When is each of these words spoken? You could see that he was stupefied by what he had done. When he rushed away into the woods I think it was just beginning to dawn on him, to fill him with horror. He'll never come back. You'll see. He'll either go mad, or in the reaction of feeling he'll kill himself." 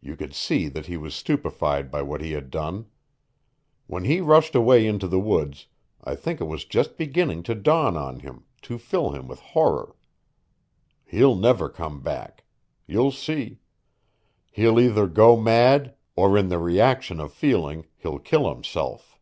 You 0.00 0.16
could 0.16 0.34
see 0.34 0.66
that 0.66 0.86
he 0.86 0.96
was 0.96 1.14
stupefied 1.14 1.92
by 1.92 2.02
what 2.02 2.20
he 2.20 2.32
had 2.32 2.50
done. 2.50 2.86
When 3.86 4.02
he 4.02 4.20
rushed 4.20 4.56
away 4.56 4.84
into 4.84 5.06
the 5.06 5.20
woods 5.20 5.68
I 6.02 6.16
think 6.16 6.40
it 6.40 6.46
was 6.48 6.64
just 6.64 6.96
beginning 6.96 7.44
to 7.44 7.54
dawn 7.54 7.96
on 7.96 8.18
him, 8.18 8.46
to 8.62 8.78
fill 8.78 9.10
him 9.12 9.28
with 9.28 9.38
horror. 9.38 9.94
He'll 11.04 11.36
never 11.36 11.68
come 11.68 12.02
back. 12.02 12.42
You'll 12.88 13.12
see. 13.12 13.60
He'll 14.50 14.80
either 14.80 15.06
go 15.06 15.36
mad, 15.40 15.94
or 16.16 16.36
in 16.36 16.48
the 16.48 16.58
reaction 16.58 17.20
of 17.20 17.32
feeling 17.32 17.86
he'll 17.96 18.18
kill 18.18 18.52
himself." 18.52 19.20